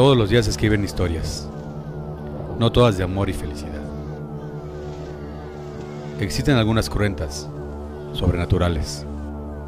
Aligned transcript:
Todos 0.00 0.16
los 0.16 0.30
días 0.30 0.48
escriben 0.48 0.82
historias, 0.82 1.46
no 2.58 2.72
todas 2.72 2.96
de 2.96 3.04
amor 3.04 3.28
y 3.28 3.34
felicidad. 3.34 3.82
Existen 6.18 6.56
algunas 6.56 6.88
cruentas, 6.88 7.46
sobrenaturales 8.14 9.04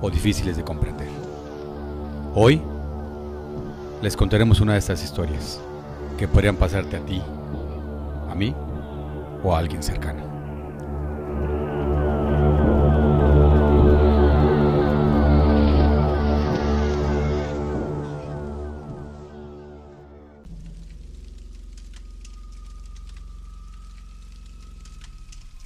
o 0.01 0.09
difíciles 0.09 0.57
de 0.57 0.65
comprender. 0.65 1.09
Hoy 2.35 2.63
les 4.01 4.17
contaremos 4.17 4.63
una 4.63 4.73
de 4.73 4.79
estas 4.79 5.05
historias 5.05 5.61
que 6.17 6.27
podrían 6.27 6.57
pasarte 6.57 6.97
a 6.97 7.01
ti, 7.01 7.21
a 8.31 8.35
mí 8.35 8.55
o 9.45 9.55
a 9.55 9.59
alguien 9.59 9.83
cercano. 9.83 10.32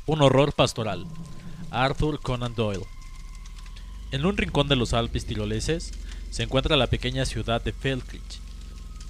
Un 0.07 0.23
horror 0.23 0.53
pastoral. 0.53 1.05
Arthur 1.73 2.21
Conan 2.21 2.55
Doyle. 2.55 2.87
En 4.13 4.25
un 4.25 4.37
rincón 4.37 4.69
de 4.69 4.77
los 4.77 4.93
Alpes 4.93 5.27
tiroleses 5.27 5.91
se 6.31 6.45
encuentra 6.45 6.77
la 6.77 6.87
pequeña 6.87 7.25
ciudad 7.25 7.61
de 7.61 7.73
Feldkirch. 7.73 8.39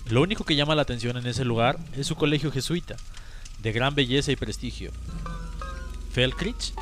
Lo 0.09 0.23
único 0.23 0.45
que 0.45 0.57
llama 0.57 0.75
la 0.75 0.81
atención 0.81 1.19
en 1.19 1.27
ese 1.27 1.45
lugar 1.45 1.79
es 1.95 2.07
su 2.07 2.15
colegio 2.15 2.51
jesuita, 2.51 2.97
de 3.59 3.73
gran 3.73 3.95
belleza 3.95 4.33
y 4.33 4.37
prestigio. 4.37 4.91
Feldkirch 6.13 6.73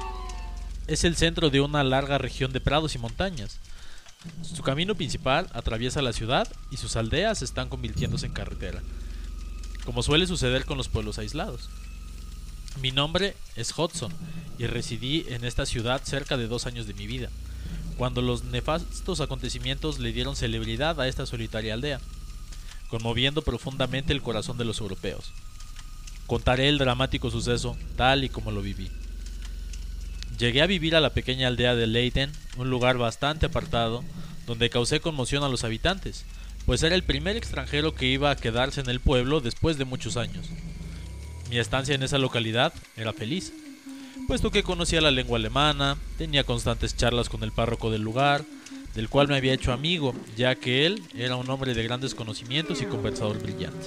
es 0.86 1.02
el 1.02 1.16
centro 1.16 1.50
de 1.50 1.60
una 1.60 1.82
larga 1.82 2.16
región 2.16 2.52
de 2.52 2.60
prados 2.60 2.94
y 2.94 2.98
montañas. 2.98 3.58
Su 4.42 4.62
camino 4.62 4.94
principal 4.94 5.48
atraviesa 5.54 6.02
la 6.02 6.12
ciudad 6.12 6.46
y 6.70 6.76
sus 6.76 6.94
aldeas 6.94 7.42
están 7.42 7.68
convirtiéndose 7.68 8.26
en 8.26 8.32
carretera, 8.32 8.80
como 9.84 10.04
suele 10.04 10.28
suceder 10.28 10.66
con 10.66 10.78
los 10.78 10.88
pueblos 10.88 11.18
aislados. 11.18 11.68
Mi 12.80 12.90
nombre 12.90 13.34
es 13.56 13.76
Hudson 13.76 14.12
y 14.58 14.66
residí 14.66 15.24
en 15.28 15.44
esta 15.44 15.64
ciudad 15.64 16.02
cerca 16.04 16.36
de 16.36 16.48
dos 16.48 16.66
años 16.66 16.86
de 16.86 16.94
mi 16.94 17.06
vida, 17.06 17.30
cuando 17.96 18.20
los 18.20 18.44
nefastos 18.44 19.20
acontecimientos 19.20 20.00
le 20.00 20.12
dieron 20.12 20.34
celebridad 20.34 21.00
a 21.00 21.06
esta 21.06 21.24
solitaria 21.24 21.74
aldea, 21.74 22.00
conmoviendo 22.88 23.42
profundamente 23.42 24.12
el 24.12 24.22
corazón 24.22 24.58
de 24.58 24.64
los 24.64 24.80
europeos. 24.80 25.32
Contaré 26.26 26.68
el 26.68 26.78
dramático 26.78 27.30
suceso 27.30 27.76
tal 27.96 28.24
y 28.24 28.28
como 28.28 28.50
lo 28.50 28.60
viví. 28.60 28.90
Llegué 30.38 30.62
a 30.62 30.66
vivir 30.66 30.96
a 30.96 31.00
la 31.00 31.10
pequeña 31.10 31.46
aldea 31.46 31.76
de 31.76 31.86
Leiden, 31.86 32.32
un 32.56 32.70
lugar 32.70 32.98
bastante 32.98 33.46
apartado, 33.46 34.02
donde 34.46 34.68
causé 34.68 35.00
conmoción 35.00 35.44
a 35.44 35.48
los 35.48 35.62
habitantes, 35.62 36.24
pues 36.66 36.82
era 36.82 36.96
el 36.96 37.04
primer 37.04 37.36
extranjero 37.36 37.94
que 37.94 38.06
iba 38.06 38.30
a 38.30 38.36
quedarse 38.36 38.80
en 38.80 38.90
el 38.90 39.00
pueblo 39.00 39.40
después 39.40 39.78
de 39.78 39.84
muchos 39.84 40.16
años. 40.16 40.48
Mi 41.54 41.60
estancia 41.60 41.94
en 41.94 42.02
esa 42.02 42.18
localidad 42.18 42.72
era 42.96 43.12
feliz, 43.12 43.52
puesto 44.26 44.50
que 44.50 44.64
conocía 44.64 45.00
la 45.00 45.12
lengua 45.12 45.38
alemana, 45.38 45.96
tenía 46.18 46.42
constantes 46.42 46.96
charlas 46.96 47.28
con 47.28 47.44
el 47.44 47.52
párroco 47.52 47.92
del 47.92 48.02
lugar, 48.02 48.44
del 48.96 49.08
cual 49.08 49.28
me 49.28 49.36
había 49.36 49.52
hecho 49.52 49.72
amigo, 49.72 50.16
ya 50.36 50.56
que 50.56 50.84
él 50.84 51.04
era 51.14 51.36
un 51.36 51.48
hombre 51.48 51.72
de 51.74 51.84
grandes 51.84 52.16
conocimientos 52.16 52.82
y 52.82 52.86
conversador 52.86 53.40
brillante. 53.40 53.86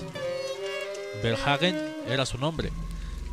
Verhagen 1.21 1.75
era 2.07 2.25
su 2.25 2.37
nombre. 2.37 2.71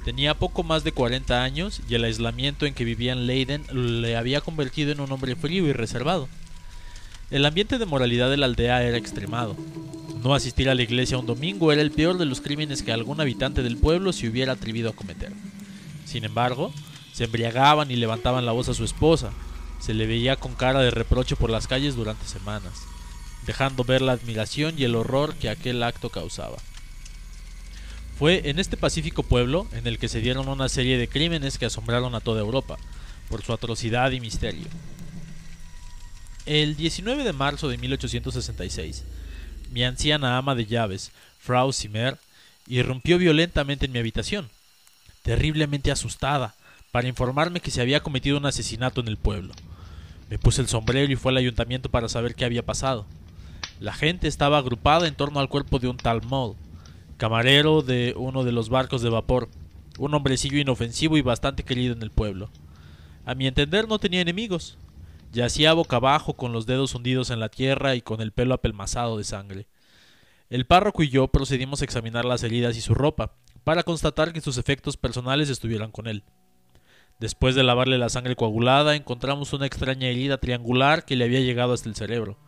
Tenía 0.04 0.34
poco 0.34 0.64
más 0.64 0.82
de 0.82 0.90
40 0.90 1.44
años 1.44 1.80
y 1.88 1.94
el 1.94 2.02
aislamiento 2.02 2.66
en 2.66 2.74
que 2.74 2.84
vivía 2.84 3.12
en 3.12 3.28
Leiden 3.28 3.64
le 4.02 4.16
había 4.16 4.40
convertido 4.40 4.90
en 4.90 4.98
un 4.98 5.12
hombre 5.12 5.36
frío 5.36 5.64
y 5.68 5.72
reservado. 5.72 6.28
El 7.30 7.46
ambiente 7.46 7.78
de 7.78 7.86
moralidad 7.86 8.30
de 8.30 8.38
la 8.38 8.46
aldea 8.46 8.82
era 8.82 8.96
extremado. 8.96 9.56
No 10.24 10.32
asistir 10.34 10.70
a 10.70 10.74
la 10.74 10.82
iglesia 10.82 11.18
un 11.18 11.26
domingo 11.26 11.70
era 11.70 11.82
el 11.82 11.90
peor 11.90 12.16
de 12.16 12.24
los 12.24 12.40
crímenes 12.40 12.82
que 12.82 12.92
algún 12.92 13.20
habitante 13.20 13.62
del 13.62 13.76
pueblo 13.76 14.10
se 14.10 14.26
hubiera 14.26 14.54
atrevido 14.54 14.88
a 14.88 14.94
cometer. 14.94 15.34
Sin 16.06 16.24
embargo, 16.24 16.72
se 17.12 17.24
embriagaban 17.24 17.90
y 17.90 17.96
levantaban 17.96 18.46
la 18.46 18.52
voz 18.52 18.70
a 18.70 18.74
su 18.74 18.84
esposa. 18.84 19.32
Se 19.80 19.92
le 19.92 20.06
veía 20.06 20.36
con 20.36 20.54
cara 20.54 20.80
de 20.80 20.90
reproche 20.90 21.36
por 21.36 21.50
las 21.50 21.66
calles 21.66 21.94
durante 21.94 22.26
semanas, 22.26 22.72
dejando 23.46 23.84
ver 23.84 24.00
la 24.00 24.12
admiración 24.12 24.76
y 24.78 24.84
el 24.84 24.94
horror 24.94 25.34
que 25.34 25.50
aquel 25.50 25.82
acto 25.82 26.08
causaba. 26.08 26.56
Fue 28.18 28.48
en 28.48 28.58
este 28.58 28.78
pacífico 28.78 29.24
pueblo 29.24 29.66
en 29.72 29.86
el 29.86 29.98
que 29.98 30.08
se 30.08 30.22
dieron 30.22 30.48
una 30.48 30.70
serie 30.70 30.96
de 30.96 31.06
crímenes 31.06 31.58
que 31.58 31.66
asombraron 31.66 32.14
a 32.14 32.20
toda 32.20 32.40
Europa, 32.40 32.78
por 33.28 33.42
su 33.42 33.52
atrocidad 33.52 34.10
y 34.12 34.20
misterio. 34.20 34.68
El 36.46 36.76
19 36.76 37.24
de 37.24 37.32
marzo 37.34 37.68
de 37.68 37.76
1866, 37.76 39.04
mi 39.70 39.84
anciana 39.84 40.38
ama 40.38 40.54
de 40.54 40.66
llaves, 40.66 41.12
Frau 41.38 41.72
Zimmer, 41.72 42.18
irrumpió 42.66 43.18
violentamente 43.18 43.86
en 43.86 43.92
mi 43.92 43.98
habitación, 43.98 44.48
terriblemente 45.22 45.90
asustada, 45.90 46.54
para 46.90 47.08
informarme 47.08 47.60
que 47.60 47.70
se 47.70 47.80
había 47.80 48.02
cometido 48.02 48.38
un 48.38 48.46
asesinato 48.46 49.00
en 49.00 49.08
el 49.08 49.16
pueblo. 49.16 49.52
Me 50.30 50.38
puse 50.38 50.60
el 50.60 50.68
sombrero 50.68 51.12
y 51.12 51.16
fue 51.16 51.32
al 51.32 51.38
ayuntamiento 51.38 51.90
para 51.90 52.08
saber 52.08 52.34
qué 52.34 52.44
había 52.44 52.64
pasado. 52.64 53.06
La 53.80 53.92
gente 53.92 54.28
estaba 54.28 54.58
agrupada 54.58 55.06
en 55.08 55.14
torno 55.14 55.40
al 55.40 55.48
cuerpo 55.48 55.78
de 55.78 55.88
un 55.88 55.96
tal 55.96 56.22
Moll, 56.22 56.54
camarero 57.16 57.82
de 57.82 58.14
uno 58.16 58.44
de 58.44 58.52
los 58.52 58.68
barcos 58.68 59.02
de 59.02 59.10
vapor, 59.10 59.48
un 59.98 60.14
hombrecillo 60.14 60.58
inofensivo 60.58 61.16
y 61.16 61.22
bastante 61.22 61.64
querido 61.64 61.92
en 61.92 62.02
el 62.02 62.10
pueblo. 62.10 62.50
A 63.26 63.34
mi 63.34 63.46
entender 63.46 63.88
no 63.88 63.98
tenía 63.98 64.20
enemigos. 64.20 64.76
Yacía 65.34 65.72
boca 65.72 65.96
abajo 65.96 66.34
con 66.34 66.52
los 66.52 66.64
dedos 66.64 66.94
hundidos 66.94 67.30
en 67.30 67.40
la 67.40 67.48
tierra 67.48 67.96
y 67.96 68.02
con 68.02 68.20
el 68.20 68.30
pelo 68.30 68.54
apelmazado 68.54 69.18
de 69.18 69.24
sangre. 69.24 69.66
El 70.48 70.64
párroco 70.64 71.02
y 71.02 71.08
yo 71.08 71.26
procedimos 71.26 71.82
a 71.82 71.84
examinar 71.84 72.24
las 72.24 72.44
heridas 72.44 72.76
y 72.76 72.80
su 72.80 72.94
ropa, 72.94 73.34
para 73.64 73.82
constatar 73.82 74.32
que 74.32 74.40
sus 74.40 74.58
efectos 74.58 74.96
personales 74.96 75.50
estuvieran 75.50 75.90
con 75.90 76.06
él. 76.06 76.22
Después 77.18 77.56
de 77.56 77.64
lavarle 77.64 77.98
la 77.98 78.10
sangre 78.10 78.36
coagulada, 78.36 78.94
encontramos 78.94 79.52
una 79.52 79.66
extraña 79.66 80.06
herida 80.06 80.38
triangular 80.38 81.04
que 81.04 81.16
le 81.16 81.24
había 81.24 81.40
llegado 81.40 81.72
hasta 81.72 81.88
el 81.88 81.96
cerebro. 81.96 82.38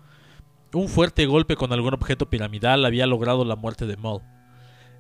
Un 0.73 0.89
fuerte 0.89 1.27
golpe 1.27 1.57
con 1.57 1.73
algún 1.73 1.95
objeto 1.95 2.31
piramidal 2.31 2.85
había 2.85 3.09
logrado 3.09 3.45
la 3.45 3.57
muerte 3.57 3.87
de 3.87 3.97
Moll. 3.97 4.23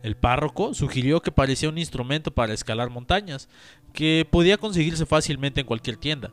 El 0.03 0.17
párroco 0.17 0.75
sugirió 0.75 1.23
que 1.23 1.31
parecía 1.31 1.69
un 1.69 1.79
instrumento 1.79 2.33
para 2.33 2.53
escalar 2.53 2.91
montañas, 2.91 3.49
que 3.93 4.27
podía 4.29 4.57
conseguirse 4.59 5.07
fácilmente 5.07 5.61
en 5.61 5.67
cualquier 5.69 5.99
tienda. 5.99 6.33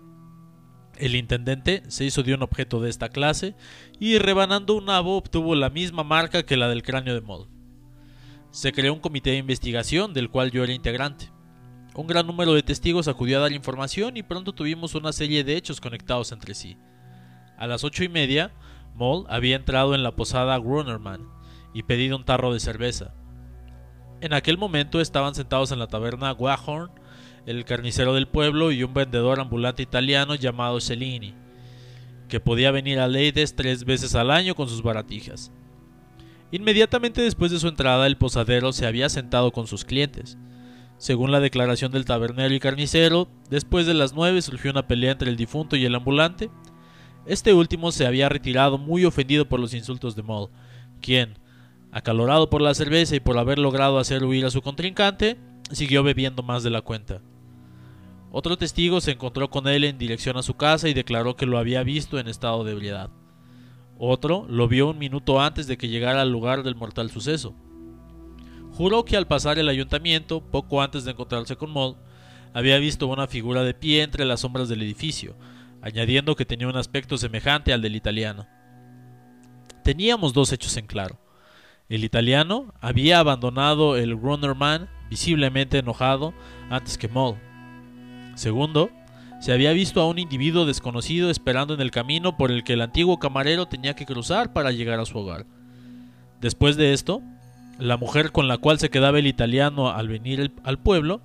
El 0.97 1.15
intendente 1.15 1.83
se 1.87 2.05
hizo 2.05 2.21
de 2.23 2.33
un 2.33 2.43
objeto 2.43 2.79
de 2.79 2.89
esta 2.89 3.09
clase 3.09 3.55
y 3.99 4.19
rebanando 4.19 4.75
un 4.75 4.85
nabo 4.85 5.17
obtuvo 5.17 5.55
la 5.55 5.69
misma 5.69 6.03
marca 6.03 6.43
que 6.43 6.57
la 6.57 6.69
del 6.69 6.83
cráneo 6.83 7.15
de 7.15 7.21
Moll. 7.21 7.47
Se 8.51 8.71
creó 8.71 8.93
un 8.93 8.99
comité 8.99 9.31
de 9.31 9.37
investigación 9.37 10.13
del 10.13 10.29
cual 10.29 10.51
yo 10.51 10.63
era 10.63 10.73
integrante. 10.73 11.31
Un 11.95 12.07
gran 12.07 12.27
número 12.27 12.53
de 12.53 12.63
testigos 12.63 13.07
acudió 13.07 13.37
a 13.37 13.41
dar 13.41 13.51
información 13.51 14.17
y 14.17 14.23
pronto 14.23 14.53
tuvimos 14.53 14.93
una 14.93 15.11
serie 15.11 15.43
de 15.43 15.57
hechos 15.57 15.81
conectados 15.81 16.31
entre 16.31 16.53
sí. 16.53 16.77
A 17.57 17.65
las 17.65 17.83
ocho 17.83 18.03
y 18.03 18.09
media, 18.09 18.51
Moll 18.95 19.25
había 19.29 19.55
entrado 19.55 19.95
en 19.95 20.03
la 20.03 20.15
posada 20.15 20.57
Grunerman 20.57 21.27
y 21.73 21.83
pedido 21.83 22.17
un 22.17 22.25
tarro 22.25 22.53
de 22.53 22.59
cerveza. 22.59 23.13
En 24.21 24.33
aquel 24.33 24.57
momento 24.57 25.01
estaban 25.01 25.35
sentados 25.35 25.71
en 25.71 25.79
la 25.79 25.87
taberna 25.87 26.33
Wahorn 26.33 26.91
el 27.45 27.65
carnicero 27.65 28.13
del 28.13 28.27
pueblo 28.27 28.71
y 28.71 28.83
un 28.83 28.93
vendedor 28.93 29.39
ambulante 29.39 29.83
italiano 29.83 30.35
llamado 30.35 30.79
Cellini, 30.79 31.33
que 32.29 32.39
podía 32.39 32.71
venir 32.71 32.99
a 32.99 33.07
Leides 33.07 33.55
tres 33.55 33.85
veces 33.85 34.15
al 34.15 34.31
año 34.31 34.55
con 34.55 34.69
sus 34.69 34.81
baratijas. 34.81 35.51
Inmediatamente 36.51 37.21
después 37.21 37.51
de 37.51 37.59
su 37.59 37.67
entrada, 37.67 38.05
el 38.07 38.17
posadero 38.17 38.71
se 38.73 38.85
había 38.85 39.09
sentado 39.09 39.51
con 39.51 39.67
sus 39.67 39.85
clientes. 39.85 40.37
Según 40.97 41.31
la 41.31 41.39
declaración 41.39 41.91
del 41.91 42.05
tabernero 42.05 42.53
y 42.53 42.59
carnicero, 42.59 43.27
después 43.49 43.85
de 43.87 43.93
las 43.93 44.13
nueve 44.13 44.41
surgió 44.41 44.71
una 44.71 44.87
pelea 44.87 45.11
entre 45.11 45.29
el 45.29 45.35
difunto 45.35 45.75
y 45.75 45.83
el 45.83 45.95
ambulante. 45.95 46.49
Este 47.25 47.53
último 47.53 47.91
se 47.91 48.05
había 48.05 48.29
retirado 48.29 48.77
muy 48.77 49.03
ofendido 49.03 49.49
por 49.49 49.59
los 49.59 49.73
insultos 49.73 50.15
de 50.15 50.21
Moll, 50.21 50.49
quien, 51.01 51.39
acalorado 51.91 52.49
por 52.49 52.61
la 52.61 52.73
cerveza 52.73 53.15
y 53.15 53.19
por 53.19 53.37
haber 53.37 53.59
logrado 53.59 53.97
hacer 53.97 54.23
huir 54.23 54.45
a 54.45 54.51
su 54.51 54.61
contrincante, 54.61 55.37
siguió 55.71 56.03
bebiendo 56.03 56.43
más 56.43 56.63
de 56.63 56.69
la 56.69 56.81
cuenta. 56.81 57.21
Otro 58.35 58.57
testigo 58.57 58.99
se 58.99 59.11
encontró 59.11 59.51
con 59.51 59.67
él 59.67 59.83
en 59.83 59.99
dirección 59.99 60.37
a 60.37 60.41
su 60.41 60.55
casa 60.55 60.89
y 60.89 60.95
declaró 60.95 61.35
que 61.35 61.45
lo 61.45 61.59
había 61.59 61.83
visto 61.83 62.17
en 62.17 62.27
estado 62.27 62.63
de 62.63 62.71
ebriedad. 62.71 63.11
Otro 63.99 64.47
lo 64.49 64.67
vio 64.67 64.89
un 64.89 64.97
minuto 64.97 65.39
antes 65.39 65.67
de 65.67 65.77
que 65.77 65.87
llegara 65.87 66.23
al 66.23 66.31
lugar 66.31 66.63
del 66.63 66.73
mortal 66.73 67.11
suceso. 67.11 67.53
Juró 68.71 69.05
que 69.05 69.17
al 69.17 69.27
pasar 69.27 69.59
el 69.59 69.69
ayuntamiento, 69.69 70.41
poco 70.41 70.81
antes 70.81 71.05
de 71.05 71.11
encontrarse 71.11 71.57
con 71.57 71.69
Moll, 71.69 71.95
había 72.55 72.79
visto 72.79 73.05
una 73.05 73.27
figura 73.27 73.61
de 73.61 73.75
pie 73.75 74.01
entre 74.01 74.25
las 74.25 74.39
sombras 74.39 74.67
del 74.67 74.81
edificio, 74.81 75.35
añadiendo 75.83 76.35
que 76.35 76.43
tenía 76.43 76.67
un 76.67 76.75
aspecto 76.75 77.19
semejante 77.19 77.71
al 77.71 77.83
del 77.83 77.95
italiano. 77.95 78.47
Teníamos 79.83 80.33
dos 80.33 80.51
hechos 80.51 80.75
en 80.77 80.87
claro. 80.87 81.19
El 81.87 82.03
italiano 82.03 82.73
había 82.81 83.19
abandonado 83.19 83.95
el 83.95 84.19
Runnerman 84.19 84.89
visiblemente 85.07 85.77
enojado 85.77 86.33
antes 86.71 86.97
que 86.97 87.07
Moll. 87.07 87.37
Segundo, 88.35 88.89
se 89.39 89.51
había 89.51 89.73
visto 89.73 90.01
a 90.01 90.07
un 90.07 90.19
individuo 90.19 90.65
desconocido 90.65 91.29
esperando 91.29 91.73
en 91.73 91.81
el 91.81 91.91
camino 91.91 92.37
por 92.37 92.51
el 92.51 92.63
que 92.63 92.73
el 92.73 92.81
antiguo 92.81 93.19
camarero 93.19 93.67
tenía 93.67 93.95
que 93.95 94.05
cruzar 94.05 94.53
para 94.53 94.71
llegar 94.71 94.99
a 94.99 95.05
su 95.05 95.17
hogar. 95.17 95.45
Después 96.39 96.77
de 96.77 96.93
esto, 96.93 97.21
La 97.79 97.97
mujer 97.97 98.31
con 98.31 98.47
la 98.47 98.57
cual 98.57 98.79
se 98.79 98.89
quedaba 98.89 99.19
el 99.19 99.27
italiano 99.27 99.89
al 99.89 100.07
venir 100.07 100.53
al 100.63 100.79
pueblo 100.79 101.21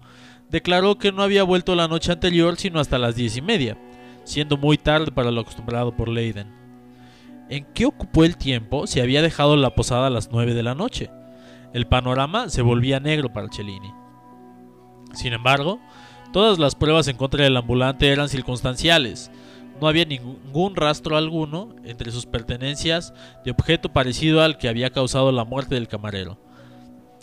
declaró 0.51 0.97
que 0.97 1.13
no 1.13 1.23
había 1.23 1.43
vuelto 1.43 1.75
la 1.75 1.89
noche 1.89 2.11
anterior 2.11 2.57
sino 2.57 2.81
hasta 2.81 2.99
las 2.99 3.15
diez 3.15 3.37
y 3.37 3.43
media, 3.43 3.77
siendo 4.25 4.57
muy 4.57 4.79
tarde 4.79 5.13
para 5.13 5.31
lo 5.31 5.43
acostumbrado 5.43 5.95
por 5.95 6.09
Leiden. 6.09 6.49
¿En 7.51 7.67
qué 7.75 7.87
ocupó 7.87 8.25
el 8.25 8.37
tiempo 8.37 8.87
si 8.87 9.01
había 9.01 9.23
dejado 9.23 9.57
la 9.57 9.75
posada 9.75 10.07
a 10.07 10.11
las 10.11 10.31
nueve 10.33 10.55
de 10.55 10.63
la 10.63 10.75
noche? 10.75 11.11
El 11.75 11.87
panorama 11.87 12.49
se 12.49 12.63
volvía 12.63 12.99
negro 12.99 13.31
para 13.31 13.49
Cellini. 13.53 13.93
Sin 15.13 15.35
embargo, 15.35 15.81
todas 16.33 16.59
las 16.59 16.75
pruebas 16.75 17.09
en 17.09 17.17
contra 17.17 17.45
del 17.45 17.57
ambulante 17.57 18.09
eran 18.09 18.29
circunstanciales. 18.29 19.31
No 19.81 19.87
había 19.89 20.05
ningún 20.05 20.75
rastro 20.77 21.17
alguno 21.17 21.77
entre 21.85 22.11
sus 22.11 22.27
pertenencias 22.27 23.15
de 23.45 23.53
objeto 23.53 23.93
parecido 23.93 24.43
al 24.43 24.59
que 24.59 24.69
había 24.69 24.91
causado 24.91 25.31
la 25.31 25.45
muerte 25.45 25.77
del 25.77 25.89
camarero. 25.89 26.39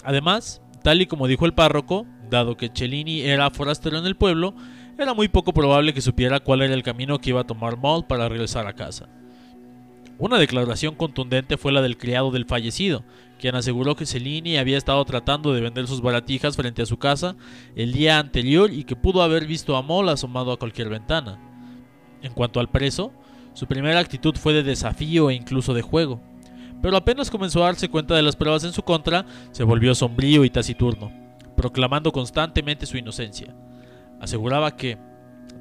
Además, 0.04 0.62
tal 0.84 1.02
y 1.02 1.06
como 1.06 1.28
dijo 1.28 1.46
el 1.46 1.54
párroco, 1.54 2.06
dado 2.30 2.56
que 2.56 2.72
Cellini 2.74 3.22
era 3.22 3.50
forastero 3.50 3.98
en 3.98 4.06
el 4.06 4.16
pueblo, 4.16 4.56
era 4.98 5.14
muy 5.14 5.28
poco 5.28 5.54
probable 5.54 5.94
que 5.94 6.02
supiera 6.02 6.40
cuál 6.40 6.62
era 6.62 6.74
el 6.74 6.84
camino 6.84 7.20
que 7.20 7.32
iba 7.32 7.42
a 7.42 7.48
tomar 7.48 7.78
Maul 7.78 8.06
para 8.06 8.30
regresar 8.30 8.68
a 8.68 8.74
casa. 8.74 9.10
Una 10.18 10.38
declaración 10.38 10.96
contundente 10.96 11.58
fue 11.58 11.74
la 11.74 11.82
del 11.82 11.98
criado 11.98 12.32
del 12.32 12.46
fallecido, 12.46 13.04
quien 13.40 13.56
aseguró 13.56 13.96
que 13.96 14.06
Cellini 14.06 14.58
había 14.58 14.78
estado 14.78 15.04
tratando 15.06 15.54
de 15.54 15.62
vender 15.62 15.88
sus 15.88 16.02
baratijas 16.02 16.56
frente 16.56 16.82
a 16.82 16.86
su 16.86 16.98
casa 16.98 17.36
el 17.76 17.92
día 17.92 18.20
anterior 18.20 18.72
y 18.72 18.84
que 18.84 18.96
pudo 18.96 19.22
haber 19.22 19.46
visto 19.46 19.76
a 19.76 19.82
Moll 19.82 20.10
asomado 20.10 20.52
a 20.52 20.58
cualquier 20.58 20.90
ventana. 20.90 21.40
En 22.22 22.34
cuanto 22.34 22.60
al 22.60 22.70
preso, 22.70 23.12
su 23.54 23.68
primera 23.68 24.00
actitud 24.00 24.36
fue 24.36 24.54
de 24.54 24.64
desafío 24.64 25.30
e 25.30 25.36
incluso 25.36 25.74
de 25.74 25.82
juego, 25.82 26.22
pero 26.82 26.98
apenas 26.98 27.30
comenzó 27.30 27.64
a 27.64 27.68
darse 27.68 27.90
cuenta 27.90 28.16
de 28.16 28.22
las 28.22 28.36
pruebas 28.36 28.64
en 28.64 28.74
su 28.74 28.84
contra, 28.84 29.26
se 29.52 29.64
volvió 29.64 29.96
sombrío 29.96 30.44
y 30.44 30.50
taciturno, 30.50 31.12
proclamando 31.56 32.12
constantemente 32.12 32.86
su 32.86 32.98
inocencia. 32.98 33.56
Aseguraba 34.20 34.76
que, 34.76 34.98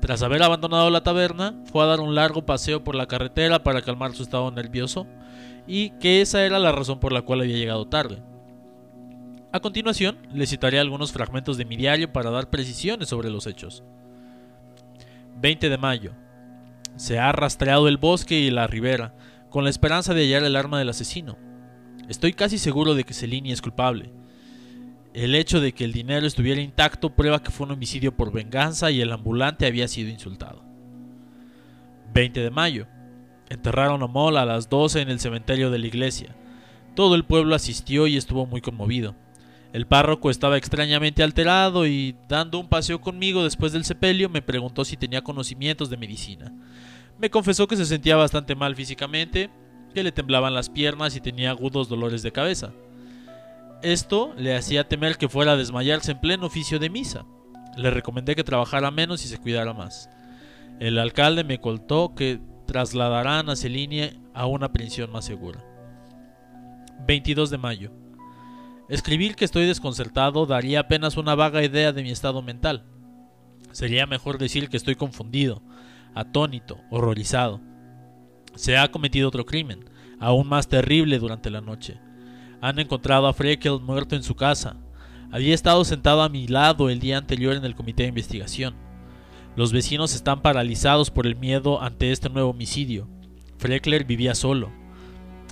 tras 0.01 0.23
haber 0.23 0.43
abandonado 0.43 0.91
la 0.91 1.03
taberna, 1.03 1.55
fue 1.71 1.83
a 1.83 1.87
dar 1.87 2.01
un 2.01 2.15
largo 2.15 2.45
paseo 2.45 2.85
por 2.85 2.95
la 2.95 3.07
carretera 3.07 3.63
para 3.63 3.83
calmar 3.83 4.15
su 4.15 4.23
estado 4.23 4.51
nervioso 4.51 5.07
y 5.67 5.91
que 5.99 6.21
esa 6.21 6.45
era 6.45 6.59
la 6.59 6.73
razón 6.73 7.01
por 7.01 7.13
la 7.13 7.23
cual 7.23 7.41
había 7.41 7.57
llegado 7.57 7.87
tarde. 7.87 8.23
A 9.53 9.61
continuación, 9.61 10.19
le 10.33 10.47
citaré 10.47 10.81
algunos 10.81 11.13
fragmentos 11.13 11.57
de 11.57 11.65
mi 11.65 11.77
diario 11.77 12.13
para 12.13 12.31
dar 12.31 12.51
precisiones 12.51 13.09
sobre 13.09 13.31
los 13.31 13.47
hechos. 13.47 13.85
20 15.37 15.69
de 15.69 15.79
mayo. 15.79 16.13
Se 16.97 17.19
ha 17.19 17.31
rastreado 17.33 17.89
el 17.89 17.97
bosque 17.97 18.39
y 18.39 18.51
la 18.51 18.67
ribera, 18.67 19.15
con 19.51 19.63
la 19.63 19.71
esperanza 19.71 20.13
de 20.13 20.23
hallar 20.23 20.43
el 20.43 20.57
arma 20.57 20.79
del 20.79 20.89
asesino. 20.89 21.39
Estoy 22.09 22.33
casi 22.33 22.59
seguro 22.59 22.95
de 22.95 23.05
que 23.05 23.15
Celini 23.15 23.53
es 23.53 23.63
culpable. 23.63 24.13
El 25.13 25.37
hecho 25.37 25.61
de 25.61 25.73
que 25.73 25.85
el 25.85 25.93
dinero 25.93 26.27
estuviera 26.27 26.61
intacto 26.61 27.15
prueba 27.15 27.43
que 27.43 27.53
fue 27.53 27.67
un 27.67 27.73
homicidio 27.73 28.17
por 28.17 28.33
venganza 28.33 28.91
y 28.91 29.01
el 29.01 29.13
ambulante 29.13 29.67
había 29.67 29.87
sido 29.87 30.11
insultado. 30.11 30.65
20 32.13 32.41
de 32.41 32.51
mayo. 32.51 32.89
Enterraron 33.55 34.03
a 34.03 34.09
Moll 34.09 34.37
a 34.37 34.45
las 34.45 34.69
12 34.69 35.01
en 35.01 35.11
el 35.11 35.21
cementerio 35.21 35.71
de 35.71 35.79
la 35.79 35.87
iglesia. 35.87 36.35
Todo 36.97 37.15
el 37.15 37.25
pueblo 37.25 37.55
asistió 37.55 38.09
y 38.09 38.17
estuvo 38.17 38.47
muy 38.47 38.61
conmovido. 38.61 39.15
El 39.73 39.87
párroco 39.87 40.29
estaba 40.29 40.57
extrañamente 40.57 41.23
alterado 41.23 41.87
y, 41.87 42.17
dando 42.29 42.59
un 42.59 42.69
paseo 42.69 43.01
conmigo 43.01 43.45
después 43.45 43.73
del 43.73 43.85
sepelio, 43.85 44.29
me 44.29 44.43
preguntó 44.43 44.85
si 44.85 44.97
tenía 44.97 45.23
conocimientos 45.23 45.89
de 45.89 45.97
medicina. 45.97 46.53
Me 47.19 47.31
confesó 47.31 47.69
que 47.69 47.77
se 47.77 47.87
sentía 47.87 48.17
bastante 48.17 48.57
mal 48.57 48.75
físicamente, 48.75 49.51
que 49.95 50.03
le 50.03 50.11
temblaban 50.11 50.53
las 50.53 50.69
piernas 50.69 51.15
y 51.15 51.21
tenía 51.21 51.51
agudos 51.51 51.89
dolores 51.89 52.23
de 52.23 52.33
cabeza. 52.33 52.73
Esto 53.83 54.35
le 54.37 54.57
hacía 54.57 54.89
temer 54.89 55.17
que 55.17 55.29
fuera 55.29 55.53
a 55.53 55.57
desmayarse 55.57 56.11
en 56.11 56.21
pleno 56.21 56.47
oficio 56.47 56.81
de 56.81 56.91
misa. 56.91 57.25
Le 57.77 57.91
recomendé 57.91 58.35
que 58.35 58.43
trabajara 58.43 58.91
menos 58.91 59.25
y 59.25 59.29
se 59.29 59.39
cuidara 59.39 59.73
más. 59.73 60.11
El 60.81 60.99
alcalde 60.99 61.45
me 61.45 61.61
contó 61.61 62.15
que 62.17 62.41
trasladarán 62.67 63.49
a 63.51 63.57
Celini 63.57 64.11
a 64.35 64.47
una 64.47 64.73
prisión 64.73 65.13
más 65.13 65.25
segura. 65.25 65.65
22 67.07 67.51
de 67.51 67.59
mayo. 67.59 67.91
Escribir 68.89 69.35
que 69.35 69.45
estoy 69.45 69.67
desconcertado 69.67 70.47
daría 70.47 70.81
apenas 70.81 71.17
una 71.17 71.35
vaga 71.35 71.63
idea 71.63 71.93
de 71.93 72.03
mi 72.03 72.11
estado 72.11 72.43
mental. 72.43 72.85
Sería 73.73 74.07
mejor 74.07 74.39
decir 74.39 74.69
que 74.69 74.77
estoy 74.77 74.95
confundido, 74.95 75.63
atónito, 76.15 76.79
horrorizado. 76.91 77.61
Se 78.55 78.77
ha 78.77 78.91
cometido 78.91 79.29
otro 79.29 79.47
crimen, 79.47 79.89
aún 80.21 80.49
más 80.49 80.69
terrible 80.69 81.19
durante 81.19 81.51
la 81.51 81.61
noche. 81.61 81.99
Han 82.61 82.79
encontrado 82.79 83.27
a 83.27 83.33
Freckle 83.33 83.79
muerto 83.81 84.17
en 84.17 84.23
su 84.23 84.35
casa. 84.35 84.77
Había 85.33 85.55
estado 85.55 85.85
sentado 85.85 86.23
a 86.23 86.29
mi 86.29 86.47
lado 86.47 86.89
el 86.89 87.01
día 87.01 87.19
anterior 87.19 87.57
en 87.57 87.65
el 87.65 87.75
comité 87.75 88.05
de 88.05 88.11
investigación. 88.11 88.84
Los 89.57 89.73
vecinos 89.73 90.15
están 90.15 90.43
paralizados 90.43 91.11
por 91.11 91.27
el 91.27 91.37
miedo 91.37 91.81
ante 91.81 92.11
este 92.11 92.29
nuevo 92.29 92.51
homicidio. 92.51 93.09
Freckler 93.59 94.05
vivía 94.05 94.35
solo. 94.35 94.73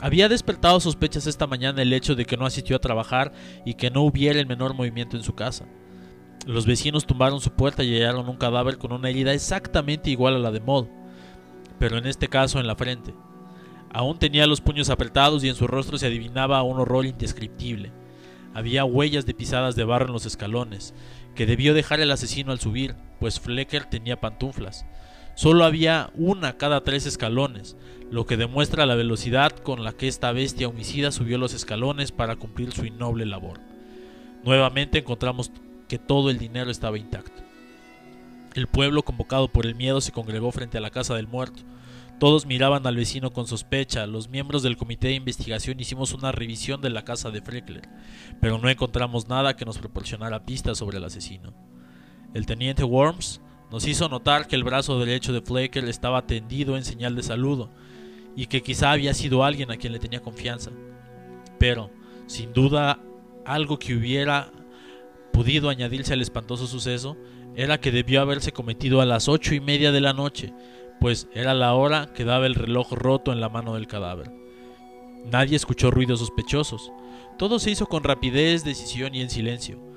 Había 0.01 0.29
despertado 0.29 0.81
sospechas 0.81 1.29
esta 1.29 1.47
mañana 1.47 1.83
el 1.83 1.93
hecho 1.93 2.17
de 2.17 2.25
que 2.25 2.37
no 2.37 2.45
asistió 2.45 2.75
a 2.75 2.81
trabajar 2.81 3.33
y 3.65 3.75
que 3.75 3.93
no 3.93 4.03
hubiera 4.03 4.41
el 4.41 4.49
menor 4.49 4.75
movimiento 4.75 5.17
en 5.17 5.23
su 5.23 5.37
casa. 5.37 5.69
Los 6.47 6.67
vecinos 6.67 7.07
tumbaron 7.07 7.41
su 7.41 7.53
puerta 7.53 7.85
y 7.85 7.95
hallaron 7.95 8.29
un 8.29 8.37
cadáver 8.37 8.79
con 8.79 8.91
una 8.91 9.09
herida 9.09 9.33
exactamente 9.33 10.11
igual 10.11 10.35
a 10.35 10.41
la 10.41 10.51
de 10.51 10.59
Moll, 10.59 10.89
pero 11.79 11.97
en 11.97 12.07
este 12.07 12.27
caso 12.27 12.59
en 12.59 12.67
la 12.67 12.75
frente. 12.75 13.15
Aún 13.93 14.19
tenía 14.19 14.49
los 14.49 14.61
puños 14.61 14.91
apretados 14.91 15.45
y 15.45 15.49
en 15.49 15.55
su 15.55 15.69
rostro 15.69 15.97
se 15.99 16.07
adivinaba 16.07 16.63
un 16.65 16.81
horror 16.81 17.07
indescriptible. 17.07 17.93
Había 18.53 18.85
huellas 18.85 19.27
de 19.27 19.35
pisadas 19.35 19.77
de 19.77 19.85
barro 19.85 20.07
en 20.07 20.13
los 20.13 20.27
escalones, 20.27 20.95
que 21.37 21.47
debió 21.47 21.75
dejar 21.75 22.01
el 22.01 22.11
asesino 22.11 22.51
al 22.51 22.59
subir, 22.59 22.97
pues 23.23 23.39
Flecker 23.39 23.85
tenía 23.85 24.21
pantuflas. 24.21 24.85
Solo 25.37 25.65
había 25.65 26.11
una 26.17 26.57
cada 26.57 26.83
tres 26.83 27.07
escalones, 27.07 27.77
lo 28.11 28.27
que 28.27 28.37
demuestra 28.37 28.85
la 28.85 28.97
velocidad 28.97 29.53
con 29.53 29.85
la 29.85 29.93
que 29.93 30.09
esta 30.09 30.33
bestia 30.33 30.67
homicida 30.67 31.13
subió 31.13 31.39
los 31.39 31.55
escalones 31.55 32.11
para 32.11 32.35
cumplir 32.35 32.73
su 32.73 32.85
innoble 32.85 33.25
labor. 33.25 33.61
Nuevamente 34.43 34.99
encontramos 34.99 35.53
que 35.87 36.01
todo 36.01 36.31
el 36.31 36.39
dinero 36.39 36.69
estaba 36.69 36.99
intacto. 36.99 37.45
El 38.57 38.67
pueblo, 38.67 39.05
convocado 39.05 39.47
por 39.47 39.67
el 39.67 39.77
miedo, 39.77 40.01
se 40.01 40.11
congregó 40.11 40.51
frente 40.51 40.79
a 40.79 40.81
la 40.81 40.91
casa 40.91 41.15
del 41.15 41.29
muerto. 41.29 41.63
Todos 42.19 42.45
miraban 42.45 42.85
al 42.89 42.97
vecino 42.97 43.33
con 43.33 43.47
sospecha. 43.47 44.05
Los 44.09 44.31
miembros 44.31 44.65
del 44.65 44.77
comité 44.77 45.07
de 45.07 45.15
investigación 45.15 45.79
hicimos 45.79 46.13
una 46.13 46.33
revisión 46.33 46.81
de 46.81 46.91
la 46.91 47.05
casa 47.05 47.31
de 47.31 47.41
Freckler, 47.41 47.89
pero 48.41 48.59
no 48.59 48.69
encontramos 48.69 49.29
nada 49.29 49.55
que 49.55 49.65
nos 49.65 49.79
proporcionara 49.79 50.45
pistas 50.45 50.79
sobre 50.79 50.99
el 50.99 51.05
asesino. 51.05 51.55
El 52.35 52.47
teniente 52.47 52.85
Worms 52.85 53.41
nos 53.71 53.87
hizo 53.87 54.09
notar 54.09 54.47
que 54.47 54.57
el 54.57 54.65
brazo 54.65 54.99
derecho 54.99 55.33
de 55.33 55.43
Freckler 55.43 55.89
estaba 55.89 56.27
tendido 56.27 56.77
en 56.77 56.85
señal 56.85 57.15
de 57.17 57.23
saludo 57.23 57.71
y 58.37 58.47
que 58.47 58.63
quizá 58.63 58.93
había 58.93 59.15
sido 59.15 59.45
alguien 59.45 59.71
a 59.71 59.77
quien 59.77 59.93
le 59.93 59.99
tenía 59.99 60.21
confianza. 60.21 60.71
Pero, 61.59 61.91
sin 62.27 62.53
duda, 62.53 63.01
algo 63.45 63.79
que 63.79 63.95
hubiera 63.95 64.51
podido 65.33 65.69
añadirse 65.69 66.13
al 66.13 66.23
espantoso 66.23 66.67
suceso 66.67 67.17
era 67.57 67.81
que 67.81 67.93
debió 67.93 68.21
haberse 68.21 68.53
cometido 68.53 69.01
a 69.01 69.07
las 69.07 69.29
ocho 69.29 69.55
y 69.55 69.61
media 69.61 69.93
de 69.93 70.01
la 70.01 70.13
noche, 70.13 70.53
pues 71.01 71.29
era 71.35 71.55
la 71.55 71.75
hora 71.75 72.13
que 72.15 72.25
daba 72.25 72.47
el 72.47 72.55
reloj 72.55 72.93
roto 72.93 73.33
en 73.33 73.41
la 73.41 73.49
mano 73.49 73.75
del 73.75 73.87
cadáver. 73.87 74.33
Nadie 75.25 75.57
escuchó 75.57 75.91
ruidos 75.91 76.21
sospechosos. 76.21 76.91
Todo 77.39 77.59
se 77.59 77.71
hizo 77.71 77.87
con 77.87 78.05
rapidez, 78.05 78.65
decisión 78.65 79.15
y 79.15 79.21
en 79.21 79.31
silencio. 79.31 79.92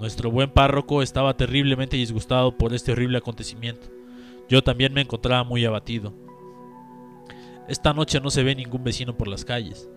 Nuestro 0.00 0.30
buen 0.30 0.48
párroco 0.48 1.02
estaba 1.02 1.36
terriblemente 1.36 1.98
disgustado 1.98 2.56
por 2.56 2.72
este 2.72 2.92
horrible 2.92 3.18
acontecimiento. 3.18 3.88
Yo 4.48 4.62
también 4.62 4.94
me 4.94 5.02
encontraba 5.02 5.44
muy 5.44 5.62
abatido. 5.66 6.14
Esta 7.68 7.92
noche 7.92 8.18
no 8.18 8.30
se 8.30 8.42
ve 8.42 8.54
ningún 8.54 8.82
vecino 8.82 9.18
por 9.18 9.28
las 9.28 9.44
calles. 9.44 9.90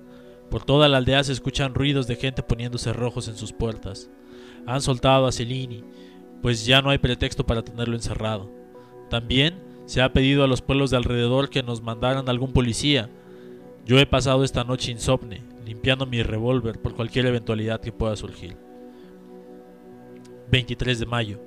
Por 0.51 0.65
toda 0.65 0.89
la 0.89 0.97
aldea 0.97 1.23
se 1.23 1.31
escuchan 1.31 1.73
ruidos 1.73 2.05
de 2.05 2.17
gente 2.17 2.43
poniéndose 2.43 2.91
rojos 2.91 3.29
en 3.29 3.37
sus 3.37 3.53
puertas. 3.53 4.09
Han 4.67 4.81
soltado 4.81 5.25
a 5.25 5.31
Celini, 5.31 5.85
pues 6.41 6.65
ya 6.65 6.81
no 6.81 6.89
hay 6.89 6.97
pretexto 6.97 7.45
para 7.45 7.63
tenerlo 7.63 7.95
encerrado. 7.95 8.51
También 9.09 9.63
se 9.85 10.01
ha 10.01 10.11
pedido 10.11 10.43
a 10.43 10.47
los 10.47 10.61
pueblos 10.61 10.91
de 10.91 10.97
alrededor 10.97 11.49
que 11.49 11.63
nos 11.63 11.81
mandaran 11.81 12.27
algún 12.27 12.51
policía. 12.51 13.09
Yo 13.85 13.97
he 13.97 14.05
pasado 14.05 14.43
esta 14.43 14.65
noche 14.65 14.91
insomne, 14.91 15.43
limpiando 15.65 16.05
mi 16.05 16.23
revólver 16.23 16.81
por 16.81 16.93
cualquier 16.93 17.25
eventualidad 17.27 17.79
que 17.79 17.93
pueda 17.93 18.17
surgir. 18.17 18.57
23 20.51 20.99
de 20.99 21.05
mayo. 21.05 21.39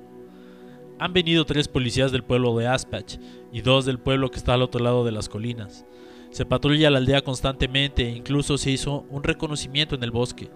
Han 0.99 1.13
venido 1.13 1.45
tres 1.45 1.67
policías 1.67 2.11
del 2.11 2.23
pueblo 2.23 2.57
de 2.57 2.67
Aspach 2.67 3.17
y 3.51 3.61
dos 3.61 3.85
del 3.85 3.99
pueblo 3.99 4.31
que 4.31 4.37
está 4.37 4.55
al 4.55 4.63
otro 4.63 4.83
lado 4.83 5.05
de 5.05 5.11
las 5.11 5.29
colinas. 5.29 5.85
Se 6.31 6.45
patrulla 6.45 6.89
la 6.89 6.97
aldea 6.97 7.21
constantemente 7.21 8.03
e 8.07 8.15
incluso 8.15 8.57
se 8.57 8.71
hizo 8.71 9.05
un 9.09 9.23
reconocimiento 9.23 9.95
en 9.95 10.03
el 10.03 10.11
bosque. 10.11 10.49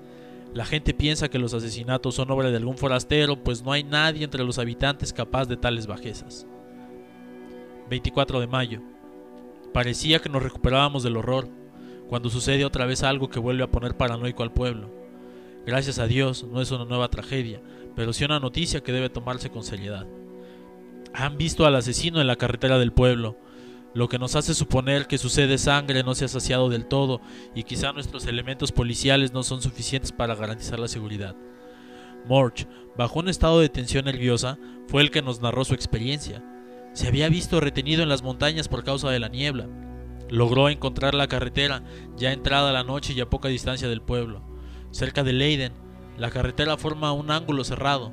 La 0.54 0.66
gente 0.66 0.94
piensa 0.94 1.30
que 1.30 1.40
los 1.40 1.54
asesinatos 1.54 2.16
son 2.16 2.30
obra 2.32 2.50
de 2.50 2.58
algún 2.58 2.78
forastero, 2.78 3.42
pues 3.42 3.64
no 3.64 3.72
hay 3.72 3.84
nadie 3.84 4.24
entre 4.24 4.44
los 4.44 4.58
habitantes 4.58 5.14
capaz 5.14 5.46
de 5.46 5.58
tales 5.58 5.88
bajezas. 5.88 6.46
24 7.90 8.40
de 8.40 8.48
mayo. 8.48 8.82
Parecía 9.74 10.20
que 10.20 10.30
nos 10.30 10.44
recuperábamos 10.44 11.04
del 11.04 11.18
horror, 11.18 11.48
cuando 12.10 12.30
sucede 12.30 12.66
otra 12.66 12.86
vez 12.86 13.04
algo 13.04 13.30
que 13.30 13.40
vuelve 13.40 13.64
a 13.64 13.72
poner 13.72 13.96
paranoico 13.96 14.44
al 14.44 14.52
pueblo. 14.52 15.01
Gracias 15.66 16.00
a 16.00 16.08
Dios 16.08 16.44
no 16.44 16.62
es 16.62 16.72
una 16.72 16.86
nueva 16.86 17.10
tragedia, 17.10 17.62
pero 17.96 18.14
sí 18.14 18.26
una 18.26 18.40
noticia 18.40 18.82
que 18.82 18.92
debe 18.92 19.10
tomarse 19.10 19.50
con 19.50 19.64
seriedad. 19.64 20.08
Han 21.14 21.38
visto 21.38 21.66
al 21.66 21.76
asesino 21.76 22.20
en 22.20 22.28
la 22.28 22.38
carretera 22.38 22.80
del 22.80 22.94
pueblo, 22.94 23.38
lo 23.94 24.08
que 24.08 24.18
nos 24.18 24.36
hace 24.36 24.54
suponer 24.54 25.08
que 25.08 25.18
su 25.18 25.30
sangre 25.30 26.04
no 26.04 26.16
se 26.16 26.26
ha 26.26 26.30
saciado 26.30 26.70
del 26.70 26.86
todo 26.86 27.22
y 27.54 27.64
quizá 27.64 27.92
nuestros 27.92 28.26
elementos 28.26 28.72
policiales 28.72 29.34
no 29.34 29.44
son 29.44 29.62
suficientes 29.62 30.12
para 30.12 30.36
garantizar 30.36 30.80
la 30.80 30.88
seguridad. 30.88 31.36
Morch, 32.26 32.68
bajo 32.98 33.20
un 33.20 33.30
estado 33.30 33.60
de 33.60 33.70
tensión 33.70 34.06
nerviosa, 34.06 34.58
fue 34.88 35.02
el 35.02 35.12
que 35.12 35.22
nos 35.22 35.42
narró 35.42 35.66
su 35.66 35.74
experiencia. 35.74 36.44
Se 36.94 37.08
había 37.08 37.30
visto 37.30 37.60
retenido 37.60 38.04
en 38.04 38.10
las 38.10 38.24
montañas 38.24 38.68
por 38.68 38.84
causa 38.84 39.10
de 39.10 39.20
la 39.20 39.28
niebla. 39.28 39.68
Logró 40.30 40.70
encontrar 40.70 41.14
la 41.14 41.28
carretera 41.28 41.84
ya 42.16 42.32
entrada 42.32 42.72
la 42.72 42.84
noche 42.84 43.14
y 43.14 43.20
a 43.22 43.30
poca 43.30 43.50
distancia 43.50 43.90
del 43.90 44.02
pueblo. 44.02 44.51
Cerca 44.92 45.24
de 45.24 45.32
Leiden, 45.32 45.72
la 46.18 46.30
carretera 46.30 46.78
forma 46.78 47.14
un 47.14 47.32
ángulo 47.32 47.64
cerrado. 47.64 48.12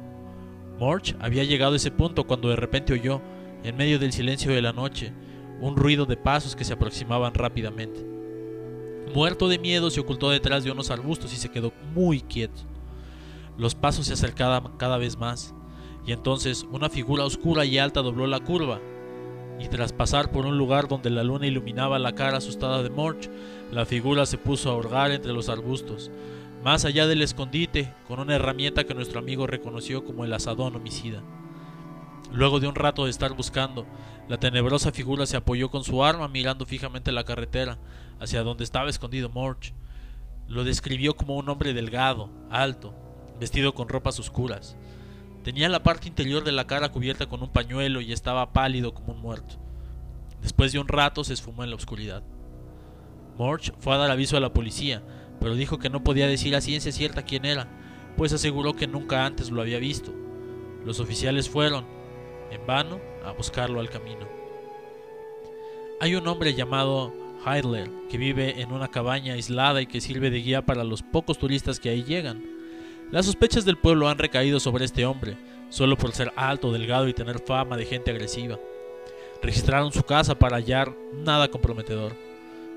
Morch 0.79 1.17
había 1.21 1.43
llegado 1.43 1.73
a 1.73 1.77
ese 1.77 1.91
punto 1.91 2.25
cuando 2.27 2.49
de 2.49 2.57
repente 2.57 2.93
oyó, 2.93 3.21
en 3.65 3.77
medio 3.77 3.99
del 3.99 4.13
silencio 4.13 4.53
de 4.53 4.63
la 4.63 4.73
noche, 4.73 5.13
un 5.61 5.77
ruido 5.77 6.07
de 6.07 6.17
pasos 6.17 6.55
que 6.55 6.65
se 6.65 6.75
aproximaban 6.75 7.35
rápidamente. 7.35 8.07
Muerto 9.13 9.49
de 9.49 9.59
miedo 9.59 9.91
se 9.91 9.99
ocultó 10.01 10.31
detrás 10.31 10.63
de 10.63 10.71
unos 10.71 10.93
arbustos 10.93 11.33
y 11.33 11.37
se 11.37 11.51
quedó 11.51 11.73
muy 11.95 12.21
quieto. 12.21 12.63
Los 13.57 13.75
pasos 13.75 14.07
se 14.07 14.13
acercaban 14.13 14.77
cada 14.77 14.99
vez 14.99 15.19
más, 15.19 15.55
y 16.07 16.13
entonces 16.13 16.65
una 16.71 16.89
figura 16.89 17.25
oscura 17.25 17.65
y 17.65 17.79
alta 17.79 18.03
dobló 18.03 18.29
la 18.29 18.39
curva, 18.39 18.81
y 19.59 19.67
tras 19.67 19.93
pasar 19.93 20.31
por 20.31 20.47
un 20.47 20.57
lugar 20.57 20.87
donde 20.87 21.11
la 21.11 21.25
luna 21.25 21.49
iluminaba 21.49 21.99
la 21.99 22.15
cara 22.15 22.39
asustada 22.39 22.85
de 22.85 22.91
Morch, 22.91 23.29
la 23.73 23.85
figura 23.85 24.25
se 24.27 24.39
puso 24.39 24.71
a 24.71 24.77
hurgar 24.77 25.11
entre 25.11 25.33
los 25.33 25.49
arbustos, 25.49 26.13
más 26.63 26.85
allá 26.85 27.07
del 27.07 27.23
escondite, 27.23 27.93
con 28.07 28.21
una 28.21 28.35
herramienta 28.35 28.85
que 28.85 28.95
nuestro 28.95 29.21
amigo 29.21 29.47
reconoció 29.47 30.05
como 30.05 30.25
el 30.25 30.33
asadón 30.33 30.77
homicida. 30.77 31.23
Luego 32.33 32.61
de 32.61 32.69
un 32.69 32.75
rato 32.75 33.05
de 33.05 33.11
estar 33.11 33.33
buscando, 33.35 33.87
la 34.29 34.39
tenebrosa 34.39 34.93
figura 34.93 35.25
se 35.25 35.37
apoyó 35.37 35.71
con 35.71 35.85
su 35.85 36.05
arma 36.05 36.29
mirando 36.29 36.67
fijamente 36.67 37.13
la 37.13 37.25
carretera, 37.25 37.79
hacia 38.21 38.43
donde 38.43 38.65
estaba 38.65 38.91
escondido 38.91 39.31
Morch. 39.31 39.73
Lo 40.47 40.65
describió 40.65 41.17
como 41.17 41.37
un 41.37 41.49
hombre 41.49 41.73
delgado, 41.73 42.31
alto, 42.51 42.95
vestido 43.41 43.75
con 43.75 43.89
ropas 43.89 44.19
oscuras. 44.19 44.77
Tenía 45.45 45.69
la 45.69 45.83
parte 45.83 46.09
interior 46.09 46.45
de 46.45 46.53
la 46.53 46.67
cara 46.67 46.91
cubierta 46.91 47.27
con 47.27 47.43
un 47.43 47.51
pañuelo 47.51 48.01
y 48.01 48.13
estaba 48.13 48.53
pálido 48.53 48.93
como 48.93 49.15
un 49.15 49.21
muerto. 49.21 49.57
Después 50.43 50.73
de 50.73 50.79
un 50.79 50.89
rato 50.89 51.25
se 51.25 51.33
esfumó 51.33 51.65
en 51.65 51.71
la 51.71 51.77
oscuridad. 51.77 52.23
Morch 53.39 53.73
fue 53.79 53.95
a 53.95 53.99
dar 53.99 54.11
aviso 54.11 54.37
a 54.37 54.41
la 54.41 54.53
policía, 54.53 55.03
pero 55.41 55.55
dijo 55.55 55.79
que 55.79 55.91
no 55.91 56.05
podía 56.05 56.27
decir 56.27 56.55
a 56.55 56.61
ciencia 56.61 56.93
cierta 56.93 57.23
quién 57.23 57.45
era, 57.45 57.69
pues 58.17 58.33
aseguró 58.33 58.75
que 58.75 58.87
nunca 58.87 59.25
antes 59.25 59.51
lo 59.51 59.61
había 59.61 59.79
visto. 59.79 60.13
Los 60.85 61.01
oficiales 61.01 61.49
fueron, 61.49 61.85
en 62.51 62.67
vano, 62.67 63.01
a 63.25 63.33
buscarlo 63.33 63.81
al 63.81 63.91
camino. 63.91 64.27
Hay 66.01 66.15
un 66.15 66.27
hombre 66.29 66.55
llamado 66.55 67.13
Heidler 67.45 67.91
que 68.09 68.19
vive 68.19 68.61
en 68.61 68.73
una 68.73 68.89
cabaña 68.89 69.35
aislada 69.35 69.81
y 69.83 69.87
que 69.87 70.01
sirve 70.01 70.31
de 70.31 70.39
guía 70.39 70.65
para 70.65 70.85
los 70.85 71.03
pocos 71.03 71.39
turistas 71.39 71.81
que 71.81 71.91
ahí 71.91 72.05
llegan. 72.05 72.45
Las 73.11 73.27
sospechas 73.27 73.65
del 73.65 73.79
pueblo 73.79 74.09
han 74.09 74.19
recaído 74.19 74.61
sobre 74.61 74.85
este 74.85 75.07
hombre, 75.07 75.37
solo 75.71 75.97
por 75.97 76.13
ser 76.13 76.33
alto, 76.37 76.73
delgado 76.73 77.09
y 77.09 77.15
tener 77.15 77.41
fama 77.41 77.77
de 77.77 77.87
gente 77.87 78.11
agresiva. 78.11 78.59
Registraron 79.43 79.93
su 79.93 80.03
casa 80.03 80.39
para 80.39 80.57
hallar 80.57 80.95
nada 81.13 81.49
comprometedor. 81.49 82.28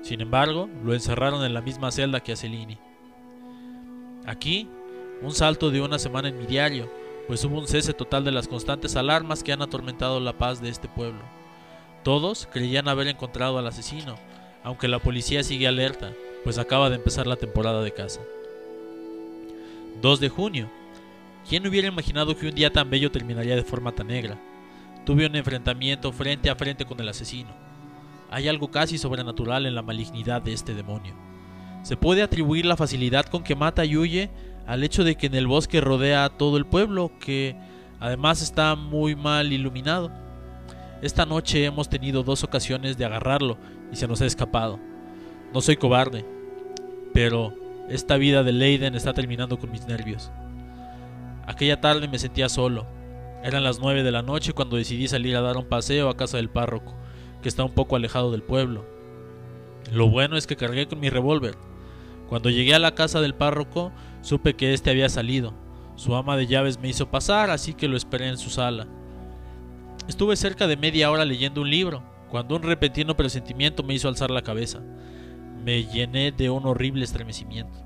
Sin 0.02 0.20
embargo, 0.20 0.68
lo 0.84 0.94
encerraron 0.94 1.44
en 1.44 1.54
la 1.54 1.60
misma 1.60 1.92
celda 1.92 2.20
que 2.20 2.32
a 2.32 2.36
Celini. 2.36 2.78
Aquí, 4.26 4.68
un 5.22 5.32
salto 5.32 5.70
de 5.70 5.80
una 5.80 5.98
semana 5.98 6.28
en 6.28 6.38
mi 6.38 6.46
diario, 6.46 6.90
pues 7.28 7.44
hubo 7.44 7.58
un 7.58 7.68
cese 7.68 7.92
total 7.92 8.24
de 8.24 8.32
las 8.32 8.48
constantes 8.48 8.96
alarmas 8.96 9.42
que 9.42 9.52
han 9.52 9.62
atormentado 9.62 10.18
la 10.20 10.32
paz 10.32 10.60
de 10.60 10.68
este 10.68 10.88
pueblo. 10.88 11.20
Todos 12.02 12.48
creían 12.52 12.88
haber 12.88 13.06
encontrado 13.06 13.58
al 13.58 13.66
asesino, 13.66 14.16
aunque 14.64 14.88
la 14.88 14.98
policía 14.98 15.44
sigue 15.44 15.68
alerta, 15.68 16.12
pues 16.42 16.58
acaba 16.58 16.90
de 16.90 16.96
empezar 16.96 17.28
la 17.28 17.36
temporada 17.36 17.82
de 17.82 17.92
caza. 17.92 18.20
2 20.00 20.20
de 20.20 20.28
junio. 20.28 20.68
¿Quién 21.48 21.66
hubiera 21.66 21.88
imaginado 21.88 22.36
que 22.36 22.48
un 22.48 22.54
día 22.54 22.72
tan 22.72 22.90
bello 22.90 23.12
terminaría 23.12 23.54
de 23.54 23.62
forma 23.62 23.92
tan 23.92 24.08
negra? 24.08 24.36
Tuve 25.04 25.26
un 25.26 25.36
enfrentamiento 25.36 26.12
frente 26.12 26.50
a 26.50 26.56
frente 26.56 26.84
con 26.84 26.98
el 27.00 27.08
asesino. 27.08 27.50
Hay 28.32 28.48
algo 28.48 28.70
casi 28.70 28.96
sobrenatural 28.96 29.66
en 29.66 29.74
la 29.74 29.82
malignidad 29.82 30.40
de 30.40 30.54
este 30.54 30.74
demonio. 30.74 31.14
Se 31.82 31.98
puede 31.98 32.22
atribuir 32.22 32.64
la 32.64 32.78
facilidad 32.78 33.26
con 33.26 33.44
que 33.44 33.54
mata 33.54 33.84
y 33.84 33.98
huye 33.98 34.30
al 34.66 34.82
hecho 34.84 35.04
de 35.04 35.16
que 35.16 35.26
en 35.26 35.34
el 35.34 35.46
bosque 35.46 35.82
rodea 35.82 36.24
a 36.24 36.30
todo 36.30 36.56
el 36.56 36.64
pueblo, 36.64 37.12
que 37.20 37.54
además 38.00 38.40
está 38.40 38.74
muy 38.74 39.14
mal 39.14 39.52
iluminado. 39.52 40.10
Esta 41.02 41.26
noche 41.26 41.66
hemos 41.66 41.90
tenido 41.90 42.22
dos 42.22 42.42
ocasiones 42.42 42.96
de 42.96 43.04
agarrarlo 43.04 43.58
y 43.92 43.96
se 43.96 44.08
nos 44.08 44.22
ha 44.22 44.26
escapado. 44.26 44.80
No 45.52 45.60
soy 45.60 45.76
cobarde, 45.76 46.24
pero 47.12 47.52
esta 47.90 48.16
vida 48.16 48.42
de 48.42 48.52
Leiden 48.52 48.94
está 48.94 49.12
terminando 49.12 49.58
con 49.58 49.70
mis 49.70 49.86
nervios. 49.86 50.32
Aquella 51.46 51.82
tarde 51.82 52.08
me 52.08 52.18
sentía 52.18 52.48
solo. 52.48 52.86
Eran 53.44 53.62
las 53.62 53.78
nueve 53.78 54.02
de 54.02 54.12
la 54.12 54.22
noche 54.22 54.54
cuando 54.54 54.78
decidí 54.78 55.06
salir 55.06 55.36
a 55.36 55.42
dar 55.42 55.58
un 55.58 55.68
paseo 55.68 56.08
a 56.08 56.16
casa 56.16 56.38
del 56.38 56.48
párroco 56.48 56.94
que 57.42 57.48
está 57.48 57.64
un 57.64 57.72
poco 57.72 57.96
alejado 57.96 58.30
del 58.30 58.42
pueblo. 58.42 58.86
Lo 59.92 60.08
bueno 60.08 60.36
es 60.36 60.46
que 60.46 60.56
cargué 60.56 60.86
con 60.86 61.00
mi 61.00 61.10
revólver. 61.10 61.56
Cuando 62.28 62.48
llegué 62.48 62.74
a 62.74 62.78
la 62.78 62.94
casa 62.94 63.20
del 63.20 63.34
párroco, 63.34 63.92
supe 64.22 64.54
que 64.54 64.72
éste 64.72 64.90
había 64.90 65.10
salido. 65.10 65.52
Su 65.96 66.14
ama 66.14 66.36
de 66.36 66.46
llaves 66.46 66.78
me 66.80 66.88
hizo 66.88 67.10
pasar, 67.10 67.50
así 67.50 67.74
que 67.74 67.88
lo 67.88 67.96
esperé 67.96 68.28
en 68.28 68.38
su 68.38 68.48
sala. 68.48 68.86
Estuve 70.08 70.36
cerca 70.36 70.66
de 70.66 70.76
media 70.76 71.10
hora 71.10 71.24
leyendo 71.24 71.60
un 71.60 71.70
libro, 71.70 72.02
cuando 72.30 72.56
un 72.56 72.62
repentino 72.62 73.16
presentimiento 73.16 73.82
me 73.82 73.94
hizo 73.94 74.08
alzar 74.08 74.30
la 74.30 74.42
cabeza. 74.42 74.80
Me 75.62 75.84
llené 75.84 76.32
de 76.32 76.48
un 76.48 76.66
horrible 76.66 77.04
estremecimiento. 77.04 77.78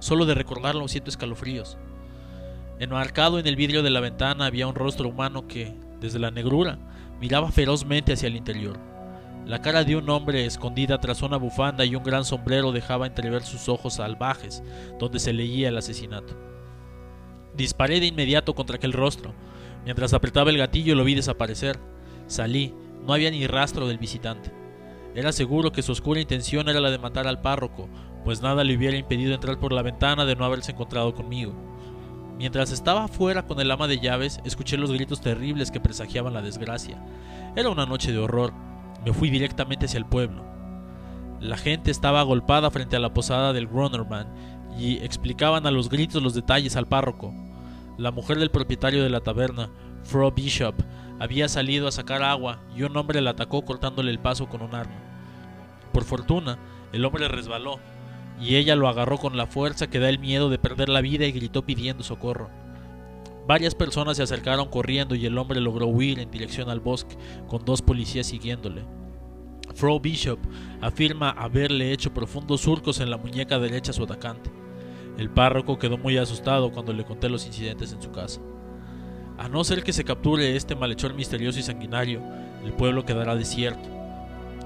Solo 0.00 0.26
de 0.26 0.34
recordarlo 0.34 0.88
siento 0.88 1.10
escalofríos. 1.10 1.78
Enmarcado 2.80 3.38
en 3.38 3.46
el 3.46 3.56
vidrio 3.56 3.82
de 3.82 3.90
la 3.90 4.00
ventana 4.00 4.46
había 4.46 4.66
un 4.66 4.74
rostro 4.74 5.08
humano 5.08 5.46
que, 5.48 5.74
desde 6.00 6.18
la 6.18 6.30
negrura, 6.30 6.78
miraba 7.20 7.50
ferozmente 7.50 8.12
hacia 8.12 8.28
el 8.28 8.36
interior. 8.36 8.78
La 9.46 9.62
cara 9.62 9.82
de 9.82 9.96
un 9.96 10.08
hombre 10.10 10.44
escondida 10.44 11.00
tras 11.00 11.22
una 11.22 11.38
bufanda 11.38 11.84
y 11.84 11.96
un 11.96 12.02
gran 12.02 12.24
sombrero 12.24 12.70
dejaba 12.70 13.06
entrever 13.06 13.42
sus 13.42 13.68
ojos 13.68 13.94
salvajes, 13.94 14.62
donde 14.98 15.18
se 15.18 15.32
leía 15.32 15.70
el 15.70 15.78
asesinato. 15.78 16.36
Disparé 17.56 17.98
de 17.98 18.06
inmediato 18.06 18.54
contra 18.54 18.76
aquel 18.76 18.92
rostro. 18.92 19.34
Mientras 19.84 20.12
apretaba 20.12 20.50
el 20.50 20.58
gatillo 20.58 20.94
lo 20.94 21.04
vi 21.04 21.14
desaparecer. 21.14 21.78
Salí, 22.26 22.74
no 23.06 23.14
había 23.14 23.30
ni 23.30 23.46
rastro 23.46 23.88
del 23.88 23.96
visitante. 23.96 24.52
Era 25.14 25.32
seguro 25.32 25.72
que 25.72 25.82
su 25.82 25.92
oscura 25.92 26.20
intención 26.20 26.68
era 26.68 26.80
la 26.80 26.90
de 26.90 26.98
matar 26.98 27.26
al 27.26 27.40
párroco, 27.40 27.88
pues 28.24 28.42
nada 28.42 28.62
le 28.64 28.76
hubiera 28.76 28.98
impedido 28.98 29.34
entrar 29.34 29.58
por 29.58 29.72
la 29.72 29.82
ventana 29.82 30.26
de 30.26 30.36
no 30.36 30.44
haberse 30.44 30.72
encontrado 30.72 31.14
conmigo. 31.14 31.54
Mientras 32.38 32.70
estaba 32.70 33.04
afuera 33.04 33.46
con 33.46 33.58
el 33.60 33.68
ama 33.68 33.88
de 33.88 33.98
llaves, 33.98 34.40
escuché 34.44 34.76
los 34.76 34.92
gritos 34.92 35.20
terribles 35.20 35.72
que 35.72 35.80
presagiaban 35.80 36.34
la 36.34 36.40
desgracia. 36.40 37.02
Era 37.56 37.68
una 37.68 37.84
noche 37.84 38.12
de 38.12 38.18
horror. 38.18 38.52
Me 39.04 39.12
fui 39.12 39.28
directamente 39.28 39.86
hacia 39.86 39.98
el 39.98 40.06
pueblo. 40.06 40.44
La 41.40 41.56
gente 41.56 41.90
estaba 41.90 42.20
agolpada 42.20 42.70
frente 42.70 42.94
a 42.94 43.00
la 43.00 43.12
posada 43.12 43.52
del 43.52 43.66
Gronerman 43.66 44.28
y 44.78 44.98
explicaban 44.98 45.66
a 45.66 45.72
los 45.72 45.88
gritos 45.88 46.22
los 46.22 46.34
detalles 46.34 46.76
al 46.76 46.86
párroco. 46.86 47.34
La 47.96 48.12
mujer 48.12 48.38
del 48.38 48.52
propietario 48.52 49.02
de 49.02 49.10
la 49.10 49.20
taberna, 49.20 49.70
Fro 50.04 50.30
Bishop, 50.30 50.76
había 51.18 51.48
salido 51.48 51.88
a 51.88 51.92
sacar 51.92 52.22
agua 52.22 52.60
y 52.76 52.84
un 52.84 52.96
hombre 52.96 53.20
la 53.20 53.30
atacó 53.30 53.64
cortándole 53.64 54.12
el 54.12 54.20
paso 54.20 54.48
con 54.48 54.62
un 54.62 54.76
arma. 54.76 54.94
Por 55.92 56.04
fortuna, 56.04 56.58
el 56.92 57.04
hombre 57.04 57.26
resbaló 57.26 57.80
y 58.40 58.56
ella 58.56 58.76
lo 58.76 58.88
agarró 58.88 59.18
con 59.18 59.36
la 59.36 59.46
fuerza 59.46 59.88
que 59.88 59.98
da 59.98 60.08
el 60.08 60.18
miedo 60.18 60.50
de 60.50 60.58
perder 60.58 60.88
la 60.88 61.00
vida 61.00 61.26
y 61.26 61.32
gritó 61.32 61.64
pidiendo 61.64 62.04
socorro. 62.04 62.50
Varias 63.46 63.74
personas 63.74 64.18
se 64.18 64.22
acercaron 64.22 64.68
corriendo 64.68 65.14
y 65.14 65.24
el 65.24 65.38
hombre 65.38 65.60
logró 65.60 65.86
huir 65.86 66.18
en 66.18 66.30
dirección 66.30 66.68
al 66.68 66.80
bosque, 66.80 67.16
con 67.48 67.64
dos 67.64 67.80
policías 67.80 68.26
siguiéndole. 68.26 68.84
Fro 69.74 69.98
Bishop 70.00 70.38
afirma 70.80 71.30
haberle 71.30 71.92
hecho 71.92 72.12
profundos 72.12 72.60
surcos 72.60 73.00
en 73.00 73.10
la 73.10 73.16
muñeca 73.16 73.58
derecha 73.58 73.92
a 73.92 73.94
su 73.94 74.04
atacante. 74.04 74.50
El 75.16 75.30
párroco 75.30 75.78
quedó 75.78 75.98
muy 75.98 76.16
asustado 76.18 76.70
cuando 76.72 76.92
le 76.92 77.04
conté 77.04 77.28
los 77.28 77.46
incidentes 77.46 77.92
en 77.92 78.02
su 78.02 78.10
casa. 78.12 78.40
A 79.38 79.48
no 79.48 79.64
ser 79.64 79.82
que 79.82 79.92
se 79.92 80.04
capture 80.04 80.56
este 80.56 80.74
malhechor 80.74 81.14
misterioso 81.14 81.58
y 81.58 81.62
sanguinario, 81.62 82.22
el 82.64 82.72
pueblo 82.72 83.04
quedará 83.04 83.34
desierto. 83.34 83.97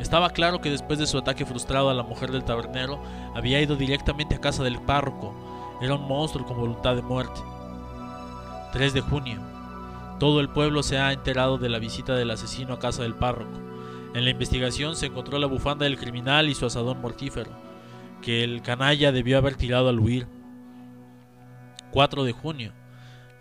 Estaba 0.00 0.30
claro 0.30 0.60
que 0.60 0.70
después 0.70 0.98
de 0.98 1.06
su 1.06 1.18
ataque 1.18 1.46
frustrado 1.46 1.90
a 1.90 1.94
la 1.94 2.02
mujer 2.02 2.32
del 2.32 2.44
tabernero, 2.44 3.02
había 3.34 3.60
ido 3.60 3.76
directamente 3.76 4.34
a 4.34 4.40
casa 4.40 4.64
del 4.64 4.80
párroco. 4.80 5.34
Era 5.80 5.94
un 5.94 6.08
monstruo 6.08 6.46
con 6.46 6.58
voluntad 6.58 6.96
de 6.96 7.02
muerte. 7.02 7.40
3 8.72 8.94
de 8.94 9.00
junio. 9.00 9.40
Todo 10.18 10.40
el 10.40 10.48
pueblo 10.48 10.82
se 10.82 10.98
ha 10.98 11.12
enterado 11.12 11.58
de 11.58 11.68
la 11.68 11.78
visita 11.78 12.14
del 12.14 12.30
asesino 12.30 12.74
a 12.74 12.78
casa 12.78 13.02
del 13.02 13.14
párroco. 13.14 13.58
En 14.14 14.24
la 14.24 14.30
investigación 14.30 14.94
se 14.96 15.06
encontró 15.06 15.38
la 15.38 15.46
bufanda 15.46 15.84
del 15.84 15.98
criminal 15.98 16.48
y 16.48 16.54
su 16.54 16.66
asadón 16.66 17.00
mortífero, 17.00 17.50
que 18.20 18.44
el 18.44 18.62
canalla 18.62 19.10
debió 19.10 19.38
haber 19.38 19.56
tirado 19.56 19.88
al 19.88 19.98
huir. 19.98 20.28
4 21.90 22.24
de 22.24 22.32
junio. 22.32 22.72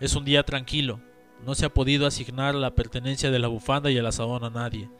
Es 0.00 0.14
un 0.16 0.24
día 0.24 0.42
tranquilo. 0.42 1.00
No 1.44 1.54
se 1.54 1.66
ha 1.66 1.74
podido 1.74 2.06
asignar 2.06 2.54
la 2.54 2.74
pertenencia 2.74 3.30
de 3.30 3.38
la 3.38 3.48
bufanda 3.48 3.90
y 3.90 3.96
el 3.96 4.06
asadón 4.06 4.44
a 4.44 4.50
nadie. 4.50 4.90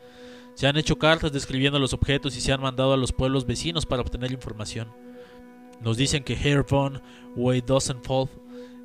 Se 0.55 0.67
han 0.67 0.77
hecho 0.77 0.99
cartas 0.99 1.33
describiendo 1.33 1.79
los 1.79 1.93
objetos 1.93 2.37
y 2.37 2.41
se 2.41 2.53
han 2.53 2.61
mandado 2.61 2.93
a 2.93 2.97
los 2.97 3.13
pueblos 3.13 3.47
vecinos 3.47 3.87
para 3.87 4.03
obtener 4.03 4.33
información. 4.33 4.89
Nos 5.81 5.97
dicen 5.97 6.23
que 6.23 6.35
Herr 6.35 6.65
von 6.69 7.03
Weidosenfold, 7.35 8.31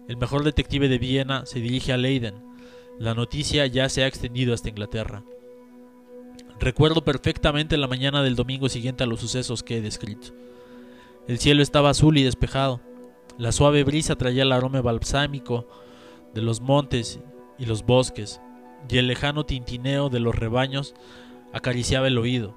el 0.07 0.17
mejor 0.17 0.43
detective 0.43 0.87
de 0.87 0.97
Viena, 0.97 1.45
se 1.45 1.59
dirige 1.59 1.93
a 1.93 1.97
Leiden. 1.97 2.35
La 2.97 3.13
noticia 3.13 3.67
ya 3.67 3.89
se 3.89 4.03
ha 4.03 4.07
extendido 4.07 4.53
hasta 4.53 4.69
Inglaterra. 4.69 5.23
Recuerdo 6.59 7.03
perfectamente 7.03 7.77
la 7.77 7.87
mañana 7.87 8.23
del 8.23 8.35
domingo 8.35 8.67
siguiente 8.67 9.03
a 9.03 9.07
los 9.07 9.19
sucesos 9.19 9.61
que 9.61 9.77
he 9.77 9.81
descrito. 9.81 10.29
El 11.27 11.37
cielo 11.37 11.61
estaba 11.61 11.91
azul 11.91 12.17
y 12.17 12.23
despejado. 12.23 12.81
La 13.37 13.51
suave 13.51 13.83
brisa 13.83 14.15
traía 14.15 14.41
el 14.41 14.51
aroma 14.51 14.81
balsámico 14.81 15.67
de 16.33 16.41
los 16.41 16.61
montes 16.61 17.19
y 17.59 17.65
los 17.65 17.85
bosques, 17.85 18.41
y 18.89 18.97
el 18.97 19.07
lejano 19.07 19.45
tintineo 19.45 20.09
de 20.09 20.19
los 20.19 20.35
rebaños 20.35 20.95
acariciaba 21.53 22.07
el 22.07 22.17
oído. 22.17 22.55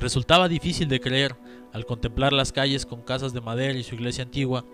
Resultaba 0.00 0.48
difícil 0.48 0.88
de 0.88 1.00
creer, 1.00 1.36
al 1.72 1.86
contemplar 1.86 2.32
las 2.32 2.52
calles 2.52 2.86
con 2.86 3.02
casas 3.02 3.32
de 3.32 3.40
madera 3.40 3.78
y 3.78 3.82
su 3.82 3.94
iglesia 3.94 4.24
antigua, 4.24 4.64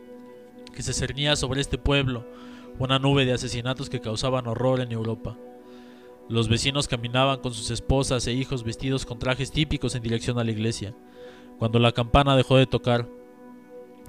que 0.75 0.83
se 0.83 0.93
cernía 0.93 1.37
sobre 1.37 1.61
este 1.61 1.79
pueblo 1.79 2.27
una 2.79 2.99
nube 2.99 3.25
de 3.25 3.33
asesinatos 3.33 3.91
que 3.91 4.01
causaban 4.01 4.47
horror 4.47 4.81
en 4.81 4.93
Europa. 4.93 5.37
Los 6.29 6.49
vecinos 6.49 6.89
caminaban 6.89 7.41
con 7.41 7.53
sus 7.53 7.71
esposas 7.71 8.27
e 8.27 8.33
hijos 8.33 8.65
vestidos 8.65 9.05
con 9.05 9.19
trajes 9.19 9.51
típicos 9.51 9.95
en 9.95 10.03
dirección 10.03 10.39
a 10.39 10.45
la 10.45 10.51
iglesia. 10.51 10.95
Cuando 11.59 11.79
la 11.79 11.93
campana 11.93 12.37
dejó 12.37 12.57
de 12.57 12.67
tocar, 12.67 13.09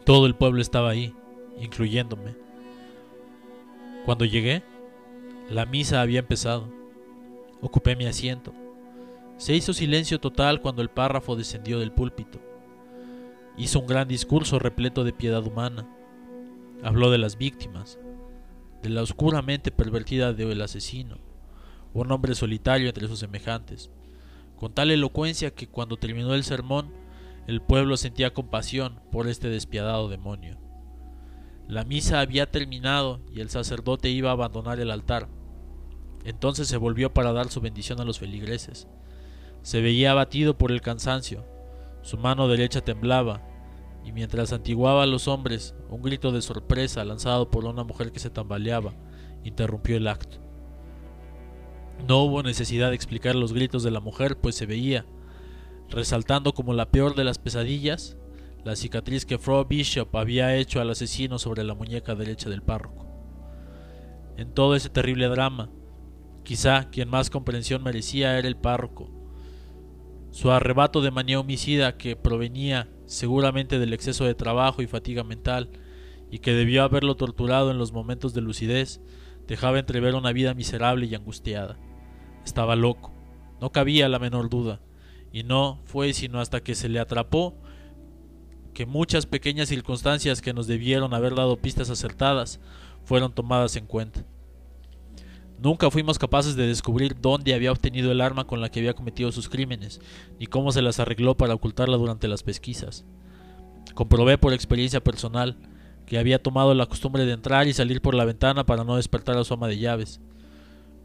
todo 0.06 0.26
el 0.26 0.36
pueblo 0.36 0.62
estaba 0.62 0.90
ahí, 0.90 1.14
incluyéndome. 1.60 2.36
Cuando 4.06 4.26
llegué, 4.26 4.64
la 5.50 5.66
misa 5.66 6.02
había 6.02 6.20
empezado. 6.20 6.72
Ocupé 7.62 7.96
mi 7.96 8.06
asiento. 8.06 8.54
Se 9.42 9.56
hizo 9.56 9.74
silencio 9.74 10.20
total 10.20 10.62
cuando 10.62 10.84
el 10.84 10.92
párrafo 10.92 11.36
descendió 11.36 11.80
del 11.80 11.92
púlpito. 11.92 12.40
Hizo 13.58 13.80
un 13.80 13.88
gran 13.88 14.08
discurso 14.08 14.60
repleto 14.60 15.04
de 15.04 15.14
piedad 15.14 15.44
humana. 15.44 15.90
Habló 16.84 17.10
de 17.10 17.18
las 17.18 17.40
víctimas, 17.40 17.98
de 18.84 18.90
la 18.90 19.02
oscuramente 19.02 19.72
pervertida 19.72 20.32
del 20.34 20.62
asesino, 20.62 21.18
un 21.92 22.12
hombre 22.12 22.36
solitario 22.36 22.88
entre 22.88 23.08
sus 23.08 23.18
semejantes, 23.18 23.90
con 24.58 24.76
tal 24.76 24.92
elocuencia 24.92 25.56
que 25.56 25.66
cuando 25.66 25.98
terminó 25.98 26.36
el 26.36 26.44
sermón, 26.44 26.94
el 27.48 27.64
pueblo 27.64 27.98
sentía 27.98 28.36
compasión 28.36 29.00
por 29.12 29.28
este 29.28 29.50
despiadado 29.50 30.08
demonio. 30.08 30.60
La 31.68 31.84
misa 31.84 32.20
había 32.20 32.52
terminado 32.52 33.22
y 33.34 33.40
el 33.40 33.50
sacerdote 33.50 34.12
iba 34.12 34.30
a 34.30 34.34
abandonar 34.34 34.80
el 34.80 34.92
altar. 34.92 35.30
Entonces 36.26 36.68
se 36.68 36.78
volvió 36.78 37.12
para 37.12 37.34
dar 37.34 37.50
su 37.50 37.60
bendición 37.60 38.00
a 38.00 38.06
los 38.06 38.20
feligreses. 38.20 38.88
Se 39.62 39.82
veía 39.82 40.12
abatido 40.12 40.58
por 40.58 40.72
el 40.72 40.82
cansancio. 40.82 41.46
Su 42.02 42.18
mano 42.18 42.48
derecha 42.48 42.82
temblaba, 42.82 43.42
y 44.04 44.12
mientras 44.12 44.54
antiguaba 44.54 45.04
a 45.04 45.08
los 45.08 45.28
hombres, 45.28 45.76
un 45.90 46.02
grito 46.02 46.32
de 46.32 46.42
sorpresa 46.42 47.06
lanzado 47.06 47.52
por 47.52 47.66
una 47.66 47.84
mujer 47.84 48.12
que 48.12 48.20
se 48.20 48.30
tambaleaba 48.30 48.94
interrumpió 49.44 49.98
el 49.98 50.08
acto. 50.08 50.38
No 52.08 52.24
hubo 52.24 52.44
necesidad 52.44 52.90
de 52.90 52.96
explicar 52.96 53.36
los 53.36 53.54
gritos 53.54 53.84
de 53.84 53.92
la 53.92 54.00
mujer, 54.00 54.38
pues 54.38 54.56
se 54.56 54.66
veía, 54.66 55.06
resaltando 55.90 56.54
como 56.54 56.74
la 56.74 56.90
peor 56.90 57.16
de 57.16 57.24
las 57.24 57.38
pesadillas, 57.38 58.18
la 58.64 58.76
cicatriz 58.76 59.26
que 59.26 59.38
Frau 59.38 59.66
Bishop 59.66 60.16
había 60.16 60.56
hecho 60.56 60.82
al 60.82 60.90
asesino 60.90 61.38
sobre 61.40 61.64
la 61.64 61.76
muñeca 61.76 62.16
derecha 62.16 62.50
del 62.50 62.62
párroco. 62.62 63.08
En 64.38 64.54
todo 64.54 64.76
ese 64.76 64.90
terrible 64.90 65.28
drama, 65.28 65.70
quizá 66.44 66.90
quien 66.90 67.10
más 67.10 67.30
comprensión 67.30 67.84
merecía 67.84 68.38
era 68.38 68.48
el 68.48 68.58
párroco, 68.58 69.10
su 70.32 70.52
arrebato 70.52 71.02
de 71.02 71.12
manía 71.12 71.40
homicida 71.40 71.98
que 71.98 72.16
provenía 72.16 72.90
seguramente 73.06 73.78
del 73.78 73.94
exceso 73.94 74.26
de 74.26 74.34
trabajo 74.34 74.82
y 74.82 74.88
fatiga 74.88 75.24
mental, 75.24 75.70
y 76.32 76.40
que 76.40 76.54
debió 76.54 76.84
haberlo 76.84 77.16
torturado 77.16 77.72
en 77.72 77.78
los 77.78 77.92
momentos 77.92 78.34
de 78.34 78.42
lucidez, 78.42 79.02
dejaba 79.48 79.80
entrever 79.80 80.16
una 80.16 80.32
vida 80.32 80.54
miserable 80.54 81.06
y 81.06 81.14
angustiada. 81.14 81.78
Estaba 82.46 82.78
loco, 82.78 83.14
no 83.60 83.74
cabía 83.74 84.08
la 84.08 84.18
menor 84.18 84.50
duda, 84.50 84.80
y 85.34 85.44
no 85.44 85.82
fue 85.84 86.14
sino 86.14 86.40
hasta 86.40 86.64
que 86.64 86.74
se 86.74 86.88
le 86.88 87.00
atrapó 87.00 87.58
que 88.74 88.86
muchas 88.86 89.26
pequeñas 89.26 89.68
circunstancias 89.68 90.42
que 90.42 90.54
nos 90.54 90.68
debieron 90.68 91.14
haber 91.14 91.36
dado 91.36 91.58
pistas 91.58 91.90
acertadas 91.90 92.62
fueron 93.04 93.34
tomadas 93.34 93.76
en 93.76 93.86
cuenta. 93.86 94.26
Nunca 95.62 95.92
fuimos 95.92 96.18
capaces 96.18 96.56
de 96.56 96.66
descubrir 96.66 97.16
dónde 97.22 97.54
había 97.54 97.72
obtenido 97.72 98.12
el 98.12 98.22
arma 98.22 98.48
con 98.48 98.62
la 98.62 98.70
que 98.70 98.80
había 98.80 98.96
cometido 98.96 99.32
sus 99.32 99.48
crímenes, 99.48 100.02
ni 100.40 100.48
cómo 100.48 100.72
se 100.72 100.82
las 100.82 101.00
arregló 101.00 101.38
para 101.38 101.54
ocultarla 101.54 101.98
durante 101.98 102.28
las 102.28 102.42
pesquisas. 102.42 103.06
Comprobé 103.94 104.40
por 104.40 104.54
experiencia 104.54 105.04
personal 105.04 105.58
que 106.08 106.18
había 106.18 106.42
tomado 106.42 106.74
la 106.74 106.88
costumbre 106.88 107.26
de 107.26 107.34
entrar 107.34 107.68
y 107.68 107.74
salir 107.74 108.02
por 108.02 108.16
la 108.16 108.26
ventana 108.26 108.66
para 108.66 108.84
no 108.84 108.96
despertar 108.96 109.38
a 109.38 109.44
su 109.44 109.54
ama 109.54 109.68
de 109.68 109.78
llaves. 109.78 110.20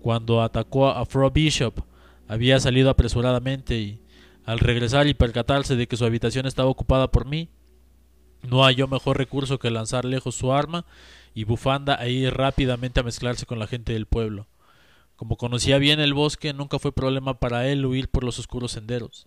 Cuando 0.00 0.40
atacó 0.40 0.88
a 0.88 1.04
Fro 1.04 1.30
Bishop, 1.30 1.80
había 2.26 2.58
salido 2.58 2.88
apresuradamente 2.88 3.78
y, 3.78 4.00
al 4.46 4.58
regresar 4.58 5.06
y 5.06 5.12
percatarse 5.12 5.76
de 5.76 5.86
que 5.86 5.98
su 5.98 6.06
habitación 6.06 6.46
estaba 6.46 6.70
ocupada 6.70 7.10
por 7.10 7.26
mí, 7.26 7.50
no 8.42 8.64
halló 8.64 8.88
mejor 8.88 9.18
recurso 9.18 9.58
que 9.58 9.70
lanzar 9.70 10.06
lejos 10.06 10.34
su 10.34 10.50
arma 10.50 10.86
y 11.36 11.44
bufanda 11.44 11.96
e 11.96 12.10
ir 12.10 12.32
rápidamente 12.32 12.98
a 12.98 13.02
mezclarse 13.02 13.44
con 13.44 13.58
la 13.58 13.66
gente 13.66 13.92
del 13.92 14.06
pueblo. 14.06 14.46
Como 15.16 15.36
conocía 15.36 15.76
bien 15.76 16.00
el 16.00 16.14
bosque, 16.14 16.54
nunca 16.54 16.78
fue 16.78 16.92
problema 16.92 17.38
para 17.38 17.68
él 17.68 17.84
huir 17.84 18.08
por 18.08 18.24
los 18.24 18.38
oscuros 18.38 18.72
senderos. 18.72 19.26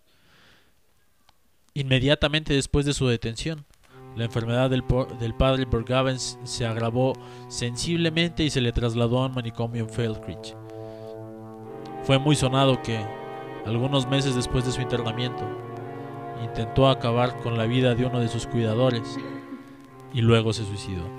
Inmediatamente 1.76 2.56
después 2.56 2.88
de 2.88 2.95
su 2.95 3.06
detención, 3.06 3.63
la 4.15 4.26
enfermedad 4.26 4.72
del, 4.72 4.84
padre 5.36 5.65
Bergavens 5.65 6.39
se 6.43 6.65
agravó 6.65 7.13
sensiblemente 7.48 8.43
y 8.43 8.50
se 8.50 8.62
le 8.62 8.72
trasladó 8.72 9.19
a 9.19 9.28
un 9.28 9.36
manicomio 9.36 9.84
en 9.84 9.89
Feldkirch. 9.91 10.56
Fue 12.06 12.17
muy 12.17 12.36
sonado 12.36 12.82
que, 12.82 13.06
algunos 13.67 14.08
meses 14.08 14.34
después 14.34 14.65
de 14.65 14.72
su 14.72 14.82
internamiento, 14.82 15.48
intentó 16.43 16.89
acabar 16.89 17.39
con 17.41 17.56
la 17.56 17.67
vida 17.67 17.93
de 17.93 18.06
uno 18.06 18.19
de 18.19 18.30
sus 18.30 18.48
cuidadores 18.48 19.15
y 20.12 20.22
luego 20.22 20.54
se 20.54 20.65
suicidó. 20.65 21.18